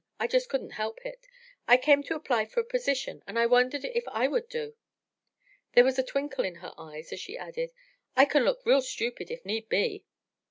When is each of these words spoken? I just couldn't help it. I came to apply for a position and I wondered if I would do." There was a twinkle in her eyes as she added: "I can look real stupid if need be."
I 0.19 0.25
just 0.25 0.49
couldn't 0.49 0.71
help 0.71 1.05
it. 1.05 1.27
I 1.67 1.77
came 1.77 2.01
to 2.05 2.15
apply 2.15 2.45
for 2.45 2.61
a 2.61 2.65
position 2.65 3.21
and 3.27 3.37
I 3.37 3.45
wondered 3.45 3.85
if 3.85 4.03
I 4.07 4.27
would 4.27 4.49
do." 4.49 4.75
There 5.73 5.83
was 5.83 5.99
a 5.99 6.03
twinkle 6.03 6.43
in 6.43 6.55
her 6.55 6.73
eyes 6.75 7.13
as 7.13 7.19
she 7.19 7.37
added: 7.37 7.71
"I 8.15 8.25
can 8.25 8.43
look 8.43 8.65
real 8.65 8.81
stupid 8.81 9.29
if 9.29 9.45
need 9.45 9.69
be." 9.69 10.03